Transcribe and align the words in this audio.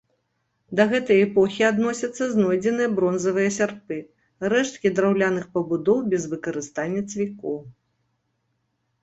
Да 0.77 0.83
гэтай 0.91 1.19
эпохі 1.25 1.63
адносяцца 1.71 2.23
знойдзеныя 2.31 2.89
бронзавыя 3.01 3.49
сярпы, 3.59 3.99
рэшткі 4.55 4.93
драўляных 5.01 5.45
пабудоў 5.59 5.97
без 6.17 6.23
выкарыстання 6.33 7.01
цвікоў. 7.15 7.57